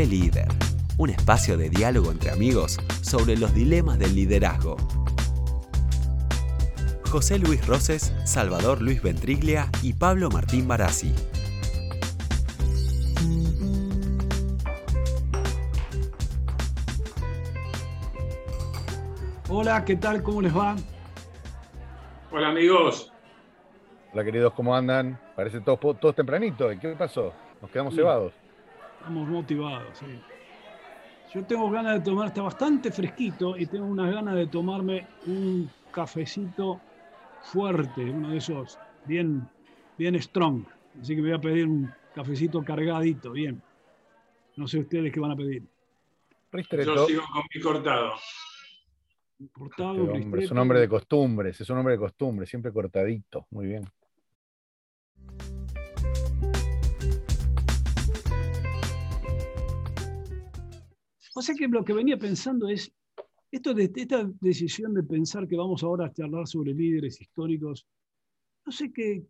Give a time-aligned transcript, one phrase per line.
[0.00, 0.48] Café Líder,
[0.96, 4.78] un espacio de diálogo entre amigos sobre los dilemas del liderazgo.
[7.10, 11.14] José Luis Roses, Salvador Luis Ventriglia y Pablo Martín Barassi.
[19.50, 20.22] Hola, ¿qué tal?
[20.22, 20.76] ¿Cómo les va?
[22.30, 23.12] Hola amigos.
[24.14, 25.20] Hola queridos, ¿cómo andan?
[25.36, 26.74] Parece todos, todos tempranitos.
[26.80, 27.34] ¿Qué pasó?
[27.60, 28.39] Nos quedamos cebados.
[29.00, 30.20] Estamos motivados, sí.
[31.32, 35.70] Yo tengo ganas de tomar, está bastante fresquito y tengo unas ganas de tomarme un
[35.90, 36.80] cafecito
[37.42, 39.48] fuerte, uno de esos bien,
[39.96, 40.64] bien strong.
[41.00, 43.62] Así que voy a pedir un cafecito cargadito, bien.
[44.56, 45.62] No sé ustedes qué van a pedir.
[46.52, 48.12] Yo sigo con mi cortado.
[49.52, 53.66] Cortado, este es un hombre de costumbres, es un hombre de costumbres, siempre cortadito, muy
[53.66, 53.84] bien.
[61.34, 62.92] O sea que lo que venía pensando es,
[63.50, 67.86] esto de, esta decisión de pensar que vamos ahora a charlar sobre líderes históricos,
[68.64, 69.24] no sé qué,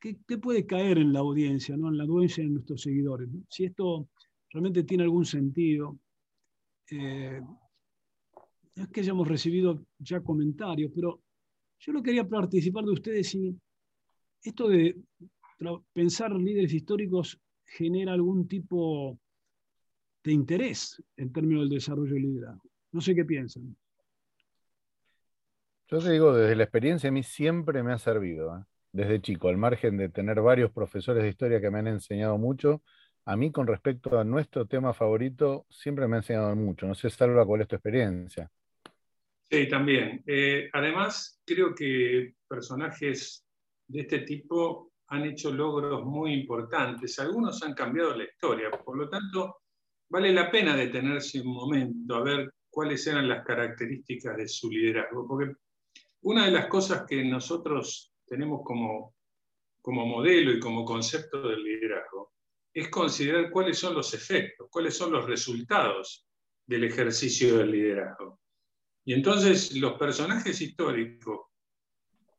[0.00, 1.88] qué, puede caer en la audiencia, ¿no?
[1.88, 3.28] en la audiencia de nuestros seguidores.
[3.48, 4.08] Si esto
[4.50, 5.98] realmente tiene algún sentido.
[6.90, 7.40] Eh,
[8.74, 11.20] es que hayamos recibido ya comentarios, pero
[11.80, 13.54] yo lo quería participar de ustedes si
[14.42, 14.96] esto de
[15.92, 19.18] pensar líderes históricos genera algún tipo
[20.24, 22.68] de interés en términos del desarrollo del liderazgo.
[22.92, 23.76] No sé qué piensan.
[25.90, 28.64] Yo te digo, desde la experiencia a mí siempre me ha servido, ¿eh?
[28.92, 32.82] desde chico, al margen de tener varios profesores de historia que me han enseñado mucho,
[33.24, 36.86] a mí con respecto a nuestro tema favorito siempre me ha enseñado mucho.
[36.86, 38.50] No sé, Salva, cuál es tu experiencia.
[39.50, 40.22] Sí, también.
[40.26, 43.44] Eh, además, creo que personajes
[43.86, 47.18] de este tipo han hecho logros muy importantes.
[47.18, 48.70] Algunos han cambiado la historia.
[48.70, 49.56] Por lo tanto,
[50.08, 55.26] vale la pena detenerse un momento a ver cuáles eran las características de su liderazgo,
[55.26, 55.52] porque
[56.22, 59.14] una de las cosas que nosotros tenemos como,
[59.80, 62.32] como modelo y como concepto del liderazgo
[62.72, 66.26] es considerar cuáles son los efectos, cuáles son los resultados
[66.66, 68.40] del ejercicio del liderazgo.
[69.04, 71.46] Y entonces los personajes históricos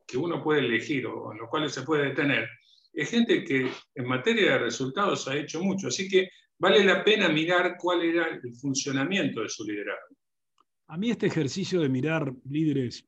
[0.06, 2.48] que uno puede elegir o en los cuales se puede detener,
[2.94, 5.88] es gente que en materia de resultados ha hecho mucho.
[5.88, 10.16] Así que vale la pena mirar cuál era el funcionamiento de su liderazgo.
[10.88, 13.06] A mí este ejercicio de mirar líderes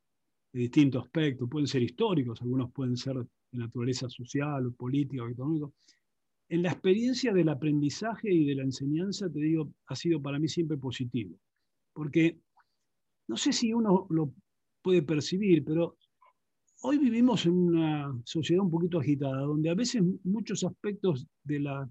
[0.53, 5.29] de distintos aspectos, pueden ser históricos, algunos pueden ser de naturaleza social, o política, o
[5.29, 5.67] económica,
[6.49, 10.49] en la experiencia del aprendizaje y de la enseñanza, te digo, ha sido para mí
[10.49, 11.37] siempre positivo.
[11.93, 12.39] Porque
[13.29, 14.33] no sé si uno lo
[14.81, 15.95] puede percibir, pero
[16.81, 21.89] hoy vivimos en una sociedad un poquito agitada, donde a veces muchos aspectos de la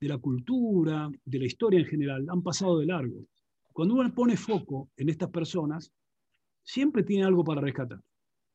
[0.00, 3.24] de la cultura, de la historia en general, han pasado de largo.
[3.72, 5.92] Cuando uno pone foco en estas personas,
[6.62, 8.00] siempre tiene algo para rescatar.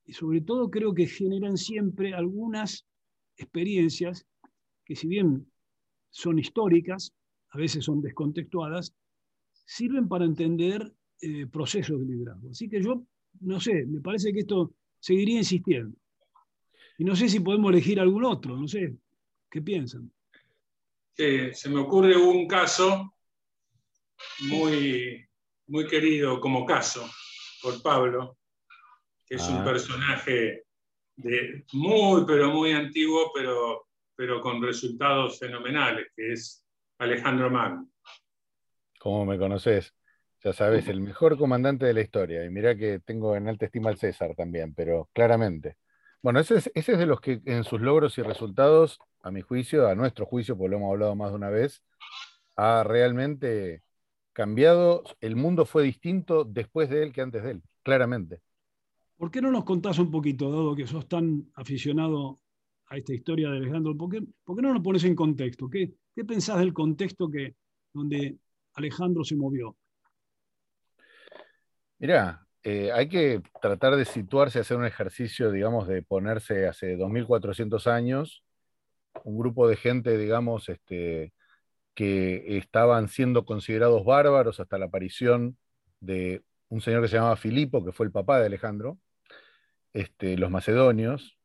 [0.06, 2.86] Y sobre todo creo que generan siempre algunas
[3.38, 4.26] experiencias
[4.86, 5.50] que si bien
[6.10, 7.14] son históricas,
[7.50, 8.94] a veces son descontextuadas,
[9.66, 12.50] sirven para entender eh, procesos de liderazgo.
[12.50, 13.04] Así que yo,
[13.40, 15.98] no sé, me parece que esto seguiría insistiendo.
[16.98, 18.96] Y no sé si podemos elegir algún otro, no sé,
[19.50, 20.12] ¿qué piensan?
[21.16, 23.14] Se me ocurre un caso
[24.42, 25.26] muy,
[25.68, 27.10] muy querido como caso
[27.62, 28.38] por Pablo,
[29.26, 29.64] que es un ah.
[29.64, 30.64] personaje
[31.16, 36.66] de muy, pero muy antiguo, pero, pero con resultados fenomenales, que es
[36.98, 37.90] Alejandro Magno.
[39.00, 39.94] ¿Cómo me conoces?
[40.44, 42.44] Ya sabes, el mejor comandante de la historia.
[42.44, 45.78] Y mira que tengo en alta estima al César también, pero claramente.
[46.24, 49.42] Bueno, ese es, ese es de los que en sus logros y resultados, a mi
[49.42, 51.84] juicio, a nuestro juicio, porque lo hemos hablado más de una vez,
[52.56, 53.84] ha realmente
[54.32, 55.04] cambiado.
[55.20, 58.42] El mundo fue distinto después de él que antes de él, claramente.
[59.18, 62.40] ¿Por qué no nos contás un poquito, dado que sos tan aficionado
[62.88, 63.98] a esta historia de Alejandro?
[63.98, 65.70] ¿Por qué, por qué no nos pones en contexto?
[65.70, 67.54] ¿Qué, ¿Qué, pensás del contexto que,
[67.94, 68.38] donde
[68.76, 69.76] Alejandro se movió?
[72.00, 77.88] Mirá, eh, hay que tratar de situarse, hacer un ejercicio, digamos, de ponerse hace 2400
[77.88, 78.44] años,
[79.24, 81.34] un grupo de gente, digamos, este,
[81.94, 85.58] que estaban siendo considerados bárbaros hasta la aparición
[86.00, 89.00] de un señor que se llamaba Filipo, que fue el papá de Alejandro,
[89.94, 91.38] este, los macedonios,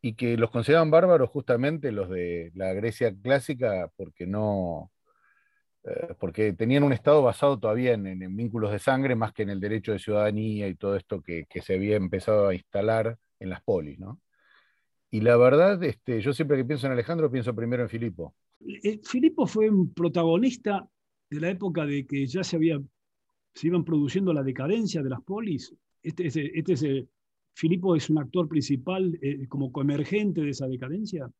[0.00, 4.92] y que los consideraban bárbaros justamente los de la Grecia clásica porque no,
[5.84, 9.60] eh, porque tenían un Estado basado todavía en, vínculos de sangre más que en el
[9.60, 13.98] derecho de ciudadanía y todo esto que, se había empezado a instalar en las polis,
[13.98, 14.20] ¿no?
[15.10, 18.34] Y la verdad, este, yo siempre que pienso en Alejandro, pienso primero en Filipo.
[18.60, 20.88] Eh, Filipo fue un protagonista
[21.30, 22.80] de la época de que ya se, había,
[23.54, 25.74] se iban produciendo la decadencia de las polis.
[26.02, 27.08] Este, este, este
[27.54, 31.30] Filipo es un actor principal eh, como coemergente de esa decadencia.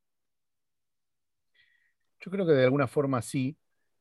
[2.20, 3.56] Yo creo que de alguna forma sí,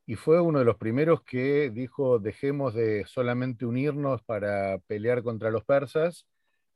[0.06, 5.52] y fue uno de los primeros que dijo, dejemos de solamente unirnos para pelear contra
[5.52, 6.28] los persas,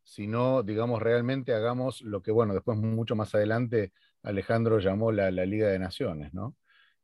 [0.04, 3.92] sino, digamos, realmente hagamos lo que, bueno, después mucho más adelante
[4.24, 6.56] Alejandro llamó la, Liga de Naciones, ¿no?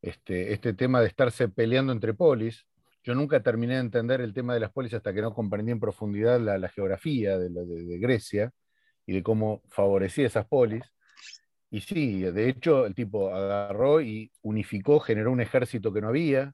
[0.02, 2.66] Este, este tema de estarse peleando entre polis,
[3.04, 5.80] yo nunca terminé de entender el tema de las polis hasta que no comprendí en
[5.80, 8.52] profundidad la, geografía de, de, Grecia
[9.06, 10.84] y de cómo favorecía esas polis.
[11.74, 16.54] Y sí, de hecho, el tipo agarró y unificó, generó un ejército que no había,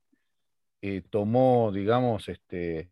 [0.82, 2.90] eh, tomó, digamos, este,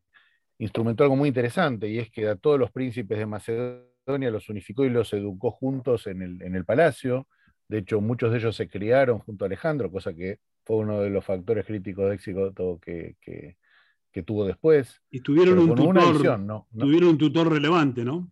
[0.58, 4.84] instrumentó algo muy interesante, y es que a todos los príncipes de Macedonia los unificó
[4.84, 7.30] y los educó juntos en el, palacio.
[7.70, 11.10] De hecho, muchos de ellos se criaron junto a Alejandro, cosa que fue uno de
[11.10, 15.02] los factores críticos de éxito que, que, tuvo después.
[15.12, 16.68] Y tuvieron un, tutor, ¿no?
[16.78, 18.30] tuvieron un tutor relevante, ¿no?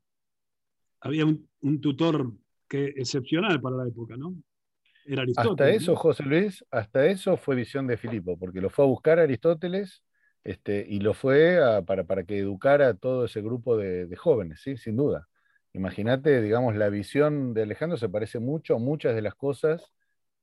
[1.00, 2.34] Había un, un tutor
[2.75, 4.36] que excepcional para la época, ¿no?
[5.06, 5.51] Era Aristóteles.
[5.51, 9.19] Hasta eso, José Luis, hasta eso fue visión de Filipo, porque lo fue a buscar
[9.19, 10.04] a Aristóteles
[10.44, 14.77] este, y lo fue para, que educara a todo ese grupo de, jóvenes, ¿sí?
[14.77, 15.27] sin duda.
[15.74, 19.92] Imagínate, digamos, la visión de Alejandro se parece mucho a muchas de las cosas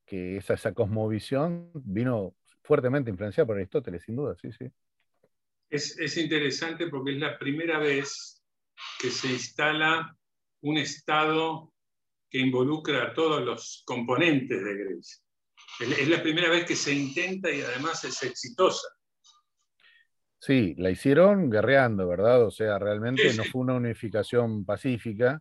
[0.04, 4.66] que esa, esa cosmovisión vino fuertemente influenciada por Aristóteles, sin duda, sí, sí.
[5.70, 8.42] Es, es interesante porque es la primera vez
[9.00, 10.14] que se instala
[10.60, 11.72] un Estado
[12.32, 15.22] que involucra a todos los componentes de Grecia.
[15.80, 18.88] Es la primera vez que se intenta y además es exitosa.
[20.38, 22.44] Sí, la hicieron guerreando, ¿verdad?
[22.46, 25.40] O sea, realmente no fue una unificación pacífica.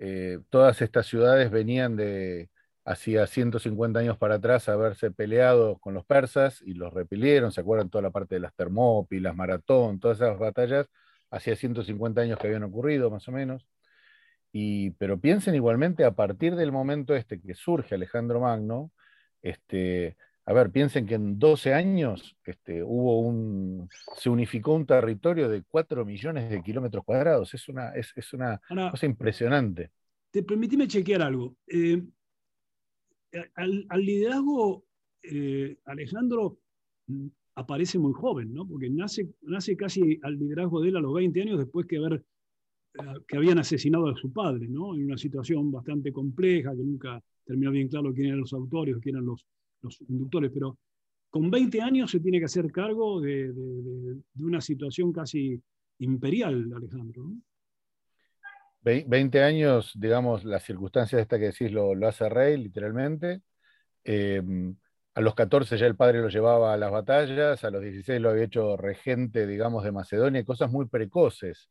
[0.00, 2.50] Eh, todas estas ciudades venían de
[2.84, 7.52] hacía 150 años para atrás haberse peleado con los persas y los repelieron.
[7.52, 10.88] ¿Se acuerdan toda la parte de las Termópilas, Maratón, todas esas batallas?
[11.30, 13.64] Hacía 150 años que habían ocurrido, más o menos
[14.98, 18.90] pero piensen igualmente a partir del momento este que surge Alejandro Magno,
[19.42, 20.16] este,
[20.48, 23.86] a ver, piensen que en 12 años este, hubo un,
[24.16, 27.52] se unificó un territorio de 4 millones de kilómetros cuadrados.
[27.52, 28.58] Es una, es, una
[28.90, 29.90] cosa impresionante.
[30.30, 31.54] Te permitime chequear algo.
[31.66, 32.02] Eh,
[33.56, 34.86] al, liderazgo,
[35.22, 36.58] eh, Alejandro
[37.08, 38.66] mm, aparece muy joven, ¿no?
[38.66, 42.24] Porque nace, nace casi al liderazgo de él a los 20 años después que haber
[43.26, 44.94] que habían asesinado a su padre, ¿no?
[44.94, 49.16] En una situación bastante compleja, que nunca terminó bien claro quién eran los autores quién
[49.16, 49.46] eran los,
[49.82, 50.78] los inductores, pero
[51.30, 53.52] con 20 años se tiene que hacer cargo de,
[54.38, 55.60] una situación casi
[55.98, 57.24] imperial, Alejandro.
[57.24, 57.42] ¿no?
[58.82, 63.42] 20 años, digamos, las circunstancias esta que decís lo, hace rey, literalmente.
[64.04, 64.42] Eh,
[65.14, 68.30] a los 14 ya el padre lo llevaba a las batallas, a los 16 lo
[68.30, 71.68] había hecho regente, digamos, de Macedonia, cosas muy precoces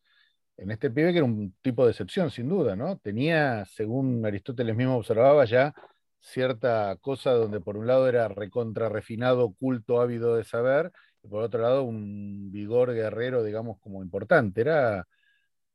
[0.57, 2.98] en este pibe que era un tipo de excepción, sin duda, ¿no?
[2.98, 5.74] Tenía, según Aristóteles mismo observaba, ya
[6.19, 10.92] cierta cosa donde por un lado era recontra refinado, culto, ávido de saber,
[11.24, 14.62] y por otro lado un vigor guerrero, digamos, como importante.
[14.62, 15.07] Era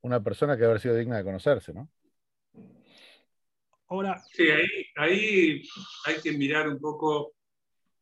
[0.01, 1.89] una persona que haber sido digna de conocerse, ¿no?
[3.87, 4.21] Ahora.
[4.31, 5.63] Sí, ahí, ahí
[6.05, 7.33] hay que mirar un poco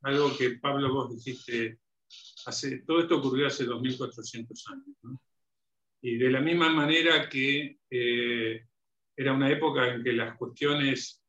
[0.02, 1.80] algo que Pablo vos dijiste.
[2.46, 4.98] Hace, todo esto ocurrió hace 2400 años.
[5.04, 5.20] ¿no?
[6.02, 8.66] Y de la misma manera que eh,
[9.16, 11.24] era una época en que las cuestiones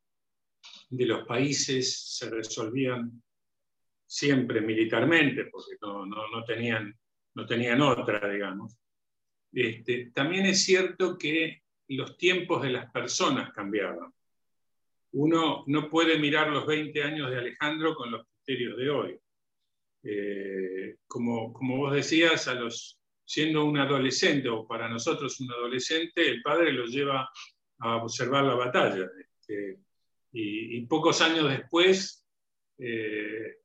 [0.89, 3.21] de los países se resolvían
[4.05, 6.95] siempre militarmente, porque no, tenían,
[7.35, 8.77] no tenían otra, digamos.
[9.51, 14.11] Este, también es cierto que los tiempos de las personas cambiaban.
[15.11, 19.19] Uno no puede mirar los 20 años de Alejandro con los criterios de hoy.
[20.03, 26.29] Eh, como, como vos decías, a los siendo un adolescente, o para nosotros un adolescente,
[26.29, 27.29] el padre lo lleva
[27.79, 29.09] a observar la batalla.
[29.19, 29.79] Este,
[30.31, 32.25] y, pocos años después
[32.77, 33.57] eh,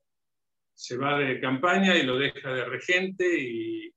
[0.73, 3.93] se va de campaña y lo deja de regente y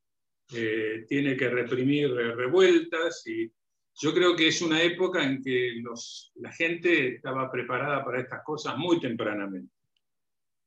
[0.54, 3.26] eh, tiene que reprimir revueltas.
[3.26, 3.52] Y
[4.00, 8.42] yo creo que es una época en que los, la gente estaba preparada para estas
[8.44, 9.72] cosas muy tempranamente.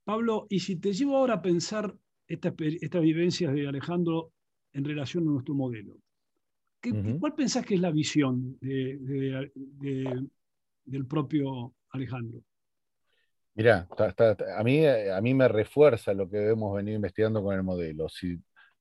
[0.03, 1.93] Pablo, y si te llevo ahora a pensar
[2.27, 4.34] estas, estas vivencias de Alejandro
[4.75, 5.97] en relación a nuestro modelo.
[7.19, 9.51] ¿Cuál pensás que es la visión del
[11.07, 12.41] propio Alejandro?
[13.55, 13.87] Mirá,
[14.57, 18.09] a, mí, a mí me refuerza lo que hemos venido investigando con el modelo.
[18.09, 18.37] Si,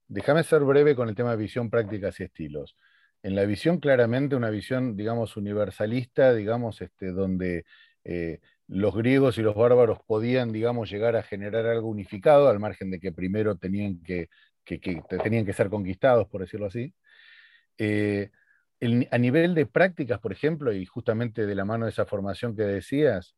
[0.07, 2.75] déjame ser breve con el tema de visión, prácticas y estilos.
[3.23, 7.65] En la visión, claramente, una visión, digamos, universalista, digamos, este, donde
[8.03, 12.91] eh, los griegos y los bárbaros podían, digamos, llegar a generar algo unificado, al margen
[12.91, 14.29] de que primero tenían que,
[14.65, 16.93] tenían que ser conquistados, por decirlo así.
[17.77, 18.29] Eh,
[19.11, 22.63] a nivel de prácticas, por ejemplo, y justamente de la mano de esa formación que
[22.63, 23.35] decías,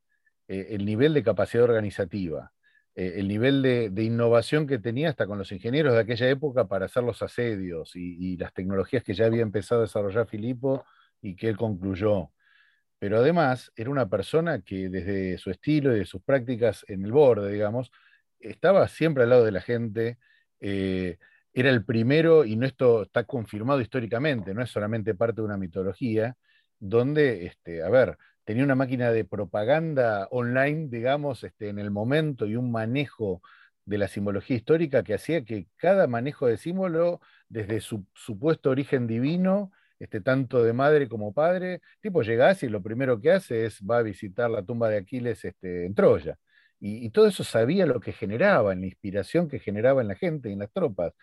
[0.47, 2.51] eh, el nivel de capacidad organizativa,
[2.95, 6.85] eh, el nivel de, innovación que tenía hasta con los ingenieros de aquella época para
[6.85, 10.85] hacer los asedios y, las tecnologías que ya había empezado a desarrollar Filipo
[11.21, 12.31] y que él concluyó.
[12.99, 17.11] Pero además era una persona que desde su estilo y de sus prácticas en el
[17.11, 17.91] borde, digamos,
[18.39, 20.17] estaba siempre al lado de la gente.
[20.59, 21.17] Eh,
[21.53, 25.57] era el primero, y no esto está confirmado históricamente, no es solamente parte de una
[25.57, 26.37] mitología,
[26.79, 32.45] donde, este, a ver, tenía una máquina de propaganda online, digamos, este, en el momento
[32.45, 33.41] y un manejo
[33.85, 39.07] de la simbología histórica que hacía que cada manejo de símbolo, desde su supuesto origen
[39.07, 43.79] divino, este, tanto de madre como padre, tipo llegás y lo primero que hace es
[43.81, 46.37] va a visitar la tumba de Aquiles este, en Troya.
[46.79, 50.49] Y, todo eso sabía lo que generaba, en la inspiración que generaba en la gente
[50.49, 51.13] y en las tropas.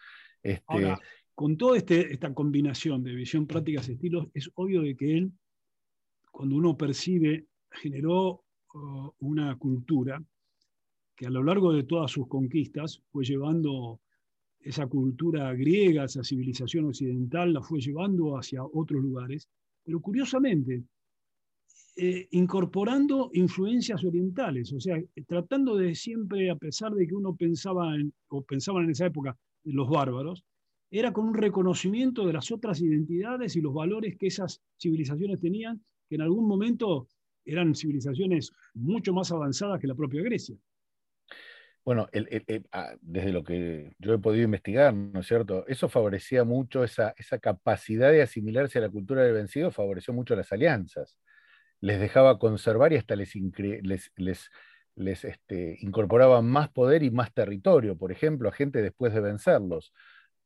[0.43, 0.95] Este,
[1.35, 5.33] con toda este, esta combinación de visión, prácticas, estilos, es obvio de que él,
[6.31, 8.45] cuando uno percibe, generó
[8.75, 10.23] uh, una cultura
[11.17, 14.01] que a lo largo de todas sus conquistas fue llevando
[14.61, 19.49] esa cultura griega, esa civilización occidental, la fue llevando hacia otros lugares,
[19.85, 20.83] pero curiosamente,
[21.97, 27.95] eh, incorporando influencias orientales, o sea, tratando de siempre, a pesar de que uno pensaba
[27.95, 30.45] en, o pensaban en esa época, los bárbaros,
[30.91, 35.85] era con un reconocimiento de las otras identidades y los valores que esas civilizaciones tenían,
[36.09, 37.09] que en algún momento
[37.45, 40.57] eran civilizaciones mucho más avanzadas que la propia Grecia.
[41.85, 42.09] Bueno,
[42.73, 45.67] ah, desde lo que yo he podido investigar, ¿no es cierto?
[45.67, 50.35] Eso favorecía mucho, esa, esa capacidad de asimilarse a la cultura del vencido favoreció mucho
[50.35, 51.19] las alianzas.
[51.81, 54.51] Les dejaba conservar y hasta les, les, les
[54.97, 59.93] les este, incorporaban más poder y más territorio, por ejemplo, a gente después de vencerlos.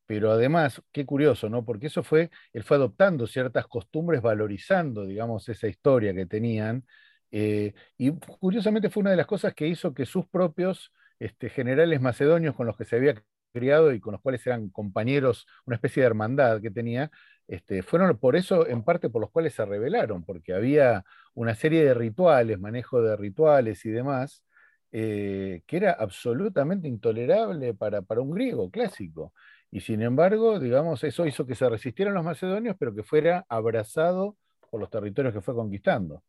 [0.05, 1.63] Pero además, qué curioso, ¿no?
[1.65, 6.83] Porque eso fue, él fue adoptando ciertas costumbres, valorizando, digamos, esa historia que tenían.
[7.31, 12.01] Eh, y curiosamente fue una de las cosas que hizo que sus propios este, generales
[12.01, 13.21] macedonios con los que se había
[13.51, 17.11] criado y con los cuales eran compañeros, una especie de hermandad que tenía,
[17.49, 21.03] este, fueron por eso, en parte por los cuales se rebelaron, porque había
[21.33, 24.43] una serie de rituales, manejo de rituales y demás,
[24.91, 29.33] eh, que era absolutamente intolerable para, un griego clásico.
[29.71, 34.37] Y sin embargo, digamos, eso hizo que se resistieran los macedonios, pero que fuera abrazado
[34.69, 36.23] por los territorios que fue conquistando.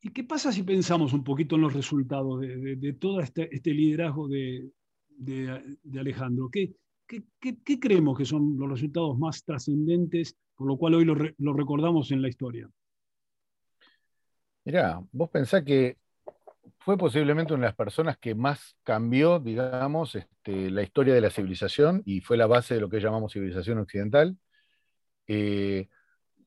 [0.00, 4.28] ¿Y qué pasa si pensamos un poquito en los resultados de, todo este, este liderazgo
[4.28, 4.68] de,
[5.98, 6.48] Alejandro?
[6.50, 6.74] ¿Qué,
[7.06, 12.22] ¿Qué, creemos que son los resultados más trascendentes, por lo cual hoy lo, recordamos en
[12.22, 12.68] la historia?
[14.64, 15.98] Mirá, vos pensás que
[16.78, 21.30] fue posiblemente una de las personas que más cambió, digamos, este, la historia de la
[21.30, 24.38] civilización y fue la base de lo que llamamos civilización occidental.
[25.26, 25.88] Eh,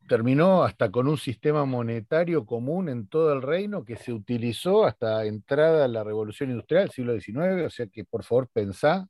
[0.08, 5.26] terminó hasta con un sistema monetario común en todo el reino que se utilizó hasta
[5.26, 9.08] entrada la revolución industrial, siglo XIX, o sea que por favor pensá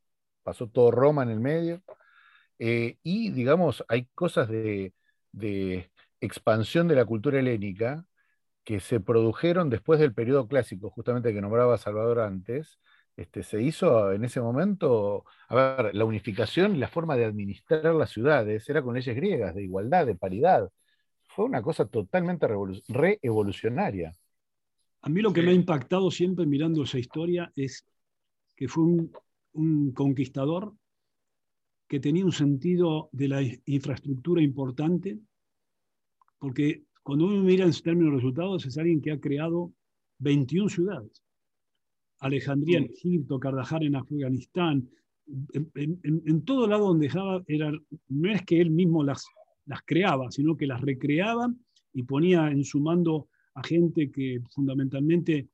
[0.47, 1.83] pasó todo Roma en el medio.
[2.59, 4.93] Eh, y, digamos, hay cosas de,
[6.21, 8.05] expansión de la cultura helénica
[8.63, 12.79] que se produjeron después del periodo clásico, justamente que nombraba Salvador antes,
[13.17, 17.85] este, se hizo en ese momento, a ver, la unificación y la forma de administrar
[17.95, 20.69] las ciudades era con leyes griegas, de igualdad, de paridad.
[21.37, 22.47] Fue una cosa totalmente
[22.87, 24.11] reevolucionaria.
[25.01, 27.85] A mí lo que me ha impactado siempre mirando esa historia es
[28.55, 29.11] que fue un,
[29.53, 30.73] un conquistador
[31.87, 35.19] que tenía un sentido de la infraestructura importante,
[36.39, 39.71] porque cuando uno mira en términos de resultados, es alguien que ha creado
[40.17, 41.21] 21 ciudades.
[42.17, 42.85] Alejandría en.
[42.85, 44.89] Egipto, Kardahar en Afganistán,
[45.75, 47.71] en, todo lado donde dejaba, era,
[48.07, 49.23] no es que él mismo las,
[49.67, 51.53] las creaba, sino que las recreaba
[51.93, 55.49] y ponía en su mando a gente que fundamentalmente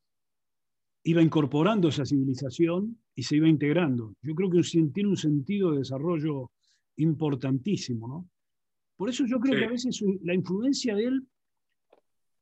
[1.03, 4.15] iba incorporando esa civilización y se iba integrando.
[4.21, 4.61] Yo creo que
[4.93, 6.51] tiene un sentido de desarrollo
[6.97, 8.07] importantísimo.
[8.07, 8.29] ¿no?
[8.95, 11.27] Por eso yo creo que a veces la influencia de él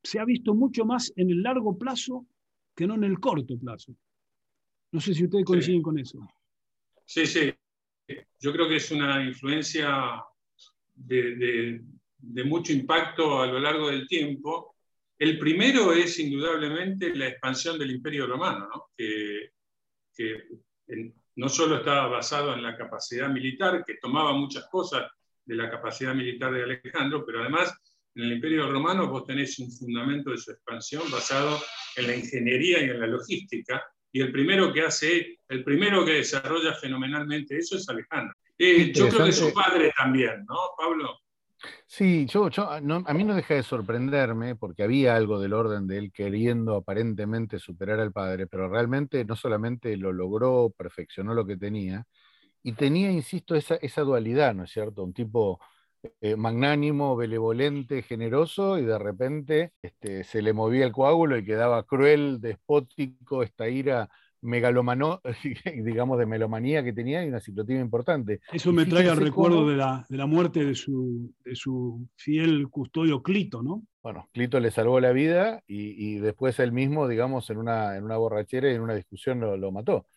[0.04, 2.28] se ha visto mucho más en el largo plazo
[2.76, 3.96] que no en el corto plazo.
[4.92, 6.20] No sé si ustedes coinciden con eso.
[7.06, 7.52] Sí, sí.
[8.40, 10.22] Yo creo que es una influencia
[11.06, 11.82] de,
[12.46, 14.72] mucho impacto a lo largo del tiempo
[15.22, 19.52] el primero es indudablemente la expansión del Imperio Romano, que,
[21.36, 25.12] no solo estaba basado en la capacidad militar, que tomaba muchas cosas
[25.46, 27.72] de la capacidad militar de Alejandro, pero además
[28.16, 31.62] en el Imperio Romano vos tenés un fundamento de su expansión basado
[31.98, 36.14] en la ingeniería y en la logística, y el primero que hace, el primero que
[36.14, 38.36] desarrolla fenomenalmente eso es Alejandro.
[38.64, 41.18] Eh, yo creo que su padre también, ¿no, Pablo?
[41.88, 45.98] Sí, yo, yo a mí no deja de sorprenderme, porque había algo del orden de
[45.98, 51.58] él queriendo aparentemente superar al padre, pero realmente no solamente lo logró, perfeccionó lo que
[51.58, 52.06] tenía,
[52.62, 55.04] y tenía, insisto, esa, esa dualidad, ¿no es cierto?
[55.04, 55.60] Un tipo
[56.22, 61.82] eh, magnánimo, benevolente, generoso, y de repente este, se le movía el coágulo y quedaba
[61.82, 64.08] cruel, despótico, esta ira
[64.42, 65.22] megalomano,
[65.84, 68.42] digamos, de melomanía que tenía y una ciclotimia importante.
[68.52, 72.70] Eso me trae al recuerdo de, la, de, la, muerte de su, de su, fiel
[72.70, 73.84] custodio Clito, ¿no?
[74.02, 78.04] Bueno, Clito le salvó la vida y, y después él mismo, digamos, en una, en
[78.04, 80.08] una borrachera y en una discusión lo, lo mató.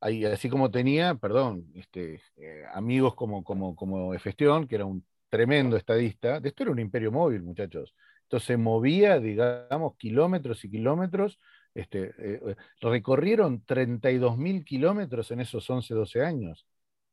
[0.00, 5.04] Ahí, así como tenía, perdón, este, eh, amigos como, como, como Efestión, que era un
[5.28, 7.94] tremendo estadista, esto era un imperio móvil, muchachos.
[8.22, 11.38] Entonces movía, digamos, kilómetros y kilómetros.
[11.76, 16.66] Este, eh, eh, recorrieron 32.000 kilómetros en esos 11, 12 años.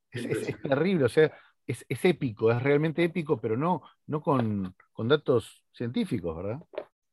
[0.10, 1.36] Es, terrible, o sea,
[1.67, 6.60] es, épico, es realmente épico, pero no, no con, con datos científicos, ¿verdad?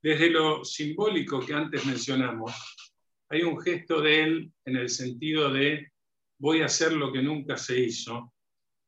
[0.01, 2.53] Desde lo simbólico que antes mencionamos,
[3.29, 5.91] hay un gesto de él en el sentido de
[6.39, 8.33] voy a hacer lo que nunca se hizo,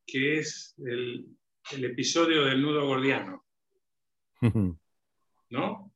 [0.07, 1.27] que es el,
[1.73, 3.45] el episodio del nudo gordiano.
[5.51, 5.92] ¿No?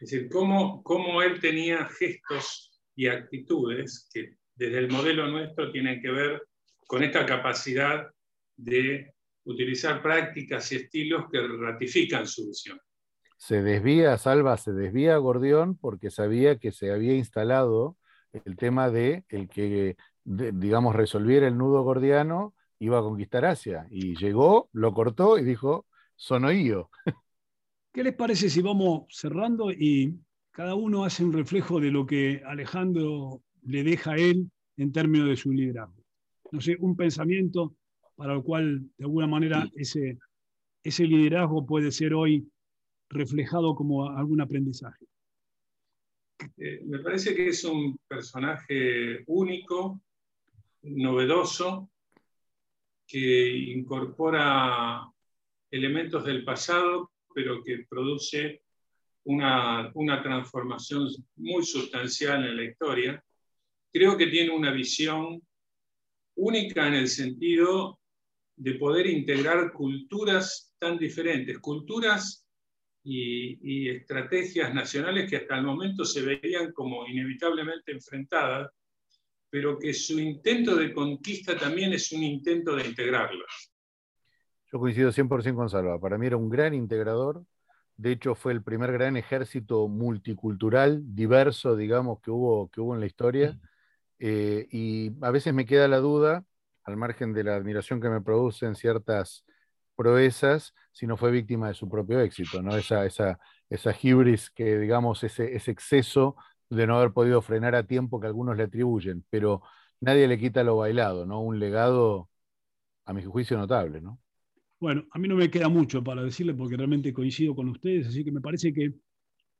[0.00, 6.00] Es decir, cómo, cómo él tenía gestos y actitudes que desde el modelo nuestro tienen
[6.00, 6.42] que ver
[6.86, 8.08] con esta capacidad
[8.56, 9.12] de
[9.44, 12.80] utilizar prácticas y estilos que ratifican su visión.
[13.36, 17.96] Se desvía, Salva, se desvía Gordión porque sabía que se había instalado
[18.32, 23.86] el tema de el que, digamos, resolviera el nudo gordiano iba a conquistar Asia.
[23.90, 26.90] Y llegó, lo cortó y dijo, soy yo.
[28.00, 30.14] ¿Qué les parece si vamos cerrando y
[30.52, 35.28] cada uno hace un reflejo de lo que Alejandro le deja a él en términos
[35.28, 36.02] de su liderazgo?
[36.50, 37.76] No sé, un pensamiento
[38.16, 40.18] para el cual de alguna manera ese,
[40.82, 42.50] ese liderazgo puede ser hoy
[43.10, 45.04] reflejado como algún aprendizaje.
[46.56, 50.00] Eh, me parece que es un personaje único,
[50.84, 51.90] novedoso,
[53.06, 55.02] que incorpora
[55.70, 58.62] elementos del pasado, pero que produce
[59.24, 63.24] una, una, transformación muy sustancial en la historia.
[63.92, 65.42] Creo que tiene una visión
[66.36, 68.00] única en el sentido
[68.56, 72.46] de poder integrar culturas tan diferentes, culturas
[73.02, 78.70] y, y, estrategias nacionales que hasta el momento se veían como inevitablemente enfrentadas,
[79.50, 83.69] pero que su intento de conquista también es un intento de integrarlas.
[84.72, 85.98] Yo coincido 100% con Salva.
[85.98, 87.44] Para mí era un gran integrador.
[87.96, 93.00] De hecho, fue el primer gran ejército multicultural, diverso, digamos, que hubo, que hubo en
[93.00, 93.58] la historia.
[94.18, 96.44] Eh, y a veces me queda la duda,
[96.84, 99.44] al margen de la admiración que me producen ciertas
[99.96, 102.76] proezas, si no fue víctima de su propio éxito, ¿no?
[102.76, 103.38] Esa, esa,
[103.70, 106.36] esa hibris que, digamos, ese, ese exceso
[106.70, 109.62] de no haber podido frenar a tiempo que algunos le atribuyen, pero
[110.00, 111.40] nadie le quita lo bailado, ¿no?
[111.42, 112.30] Un legado,
[113.06, 114.20] a mi juicio, notable, ¿no?
[114.80, 118.24] Bueno, a mí no me queda mucho para decirle porque realmente coincido con ustedes, así
[118.24, 118.94] que me parece que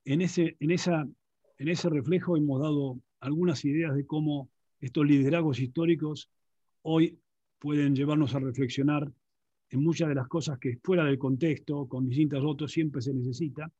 [0.06, 1.06] en ese, en esa,
[1.58, 6.30] en ese reflejo hemos dado algunas ideas de cómo estos liderazgos históricos
[6.80, 7.20] hoy
[7.58, 9.12] pueden llevarnos a reflexionar
[9.68, 13.70] en muchas de las cosas que fuera del contexto, con distintas otras, siempre se necesita,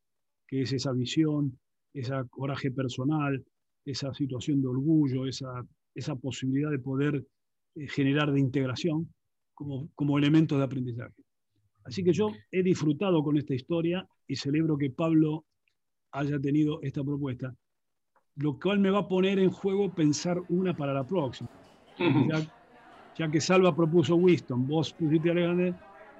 [0.47, 1.59] que es esa visión,
[1.95, 3.43] ese coraje personal,
[3.87, 7.27] esa situación de orgullo, esa, esa posibilidad de poder
[7.77, 9.11] eh, generar de integración
[9.55, 11.15] como, como elemento de aprendizaje.
[11.85, 15.45] Así que yo he disfrutado con esta historia y celebro que Pablo
[16.13, 17.55] haya tenido esta propuesta,
[18.37, 21.49] lo cual me va a poner en juego pensar una para la próxima.
[23.19, 25.75] Ya, que Salva propuso Winston, vos pusiste Alexander,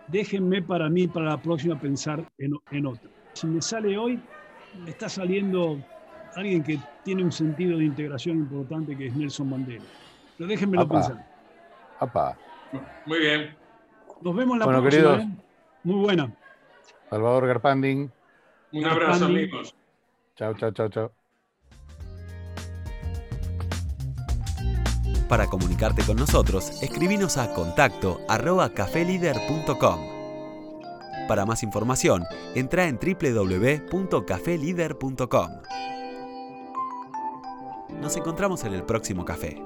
[0.09, 3.09] déjenme para mí, para la próxima, pensar en, en otra.
[3.33, 4.21] Si me sale hoy,
[4.87, 5.79] está saliendo
[6.35, 9.85] alguien que tiene un sentido de integración importante que es Nelson Mandela.
[10.37, 11.27] Pero déjenmelo pensar.
[13.07, 13.57] Muy bien.
[14.23, 15.23] Nos vemos la próxima.
[15.23, 15.29] ¿eh?
[15.85, 16.35] Muy buena.
[17.09, 18.11] Salvador Garpanding.
[18.73, 19.77] Un abrazo, amigos.
[20.37, 21.13] Chao, chao, chao, chao.
[25.29, 30.01] Para comunicarte con nosotros, escribinos a contacto arroba cafelider.com.
[31.29, 32.25] Para más información,
[32.57, 35.51] entra en www.cafelider.com.
[38.01, 39.63] Nos encontramos en el próximo café.